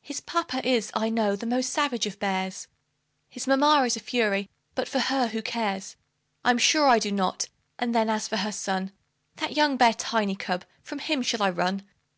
[0.00, 2.66] His papa is, I know, the most savage of bears,
[3.28, 5.96] His mamma is a fury; but for her who cares?
[6.46, 8.90] I'm sure I do not; and then, as for her son,
[9.34, 11.82] That young bear, Tiny cub from him shall I run?